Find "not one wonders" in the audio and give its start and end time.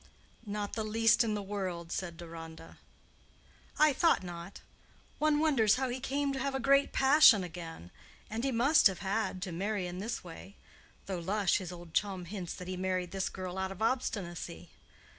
4.23-5.75